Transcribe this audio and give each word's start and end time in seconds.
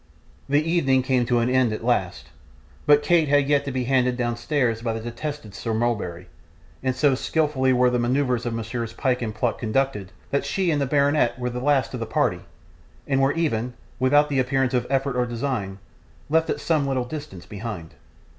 The 0.49 0.67
evening 0.67 1.03
came 1.03 1.27
to 1.27 1.37
an 1.41 1.47
end 1.47 1.71
at 1.71 1.83
last, 1.83 2.29
but 2.87 3.03
Kate 3.03 3.27
had 3.27 3.47
yet 3.47 3.65
to 3.65 3.71
be 3.71 3.83
handed 3.83 4.17
downstairs 4.17 4.81
by 4.81 4.93
the 4.93 4.99
detested 4.99 5.53
Sir 5.53 5.75
Mulberry; 5.75 6.27
and 6.81 6.95
so 6.95 7.13
skilfully 7.13 7.71
were 7.71 7.91
the 7.91 7.99
manoeuvres 7.99 8.47
of 8.47 8.55
Messrs 8.55 8.93
Pyke 8.93 9.21
and 9.21 9.35
Pluck 9.35 9.59
conducted, 9.59 10.11
that 10.31 10.43
she 10.43 10.71
and 10.71 10.81
the 10.81 10.87
baronet 10.87 11.37
were 11.37 11.51
the 11.51 11.59
last 11.59 11.93
of 11.93 11.99
the 11.99 12.07
party, 12.07 12.39
and 13.07 13.21
were 13.21 13.33
even 13.33 13.75
without 13.99 14.31
an 14.31 14.39
appearance 14.39 14.73
of 14.73 14.87
effort 14.89 15.15
or 15.15 15.27
design 15.27 15.77
left 16.31 16.49
at 16.49 16.59
some 16.59 16.87
little 16.87 17.05
distance 17.05 17.45
behind. 17.45 17.93